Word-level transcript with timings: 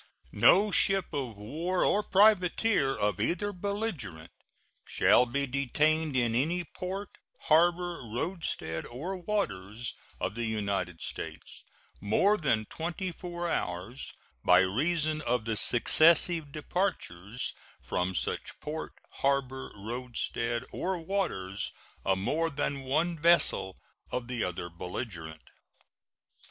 No 0.33 0.71
ship 0.71 1.13
of 1.13 1.37
war 1.37 1.85
or 1.85 2.01
privateer 2.01 2.97
of 2.97 3.21
either 3.21 3.53
belligerent 3.53 4.31
shall 4.83 5.27
be 5.27 5.45
detained 5.45 6.17
in 6.17 6.33
any 6.33 6.63
port, 6.63 7.09
harbor, 7.41 8.01
roadstead, 8.03 8.83
or 8.87 9.15
waters 9.17 9.93
of 10.19 10.33
the 10.33 10.45
United 10.47 11.03
States 11.03 11.63
more 11.99 12.35
than 12.35 12.65
twenty 12.65 13.11
four 13.11 13.47
hours 13.47 14.11
by 14.43 14.61
reason 14.61 15.21
of 15.21 15.45
the 15.45 15.55
successive 15.55 16.51
departures 16.51 17.53
from 17.79 18.15
such 18.15 18.59
port, 18.59 18.93
harbor, 19.17 19.71
roadstead, 19.75 20.65
or 20.71 20.97
waters 20.97 21.71
of 22.03 22.17
more 22.17 22.49
than 22.49 22.81
one 22.81 23.19
vessel 23.19 23.77
of 24.11 24.27
the 24.27 24.43
other 24.43 24.67
belligerent. 24.67 25.43